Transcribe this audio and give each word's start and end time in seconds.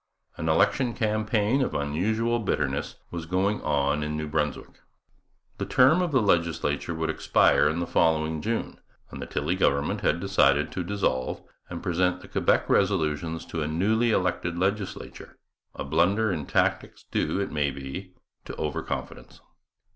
An 0.35 0.49
election 0.49 0.95
campaign 0.95 1.61
of 1.61 1.75
unusual 1.75 2.39
bitterness 2.39 2.95
was 3.11 3.27
going 3.27 3.61
on 3.61 4.01
in 4.01 4.17
New 4.17 4.27
Brunswick. 4.27 4.79
The 5.59 5.67
term 5.67 6.01
of 6.01 6.11
the 6.11 6.23
legislature 6.23 6.95
would 6.95 7.11
expire 7.11 7.69
in 7.69 7.77
the 7.77 7.85
following 7.85 8.41
June; 8.41 8.79
and 9.11 9.21
the 9.21 9.27
Tilley 9.27 9.55
government 9.55 10.01
had 10.01 10.19
decided 10.19 10.71
to 10.71 10.83
dissolve 10.83 11.43
and 11.69 11.83
present 11.83 12.21
the 12.21 12.27
Quebec 12.27 12.67
resolutions 12.67 13.45
to 13.45 13.61
a 13.61 13.67
newly 13.67 14.09
elected 14.09 14.57
legislature, 14.57 15.37
a 15.75 15.83
blunder 15.83 16.31
in 16.31 16.47
tactics 16.47 17.05
due, 17.11 17.39
it 17.39 17.51
may 17.51 17.69
be, 17.69 18.15
to 18.45 18.55
over 18.55 18.81
confidence. 18.81 19.39